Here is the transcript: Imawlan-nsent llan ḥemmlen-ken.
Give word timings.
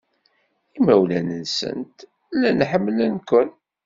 Imawlan-nsent 0.77 1.87
llan 2.33 2.65
ḥemmlen-ken. 2.71 3.49